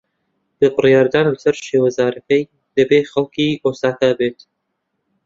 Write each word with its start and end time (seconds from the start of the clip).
بە 0.59 0.67
بڕیاردان 0.75 1.25
لەسەر 1.33 1.55
شێوەزارەکەی، 1.67 2.43
دەبێت 2.75 3.05
خەڵکی 3.13 3.59
ئۆساکا 3.65 4.09
بێت. 4.19 4.39